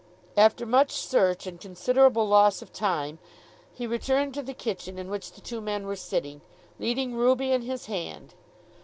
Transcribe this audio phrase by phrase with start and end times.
[0.35, 3.19] After much search and considerable loss of time
[3.71, 6.41] he returned to the kitchen in which the two men were sitting,
[6.79, 8.33] leading Ruby in his hand.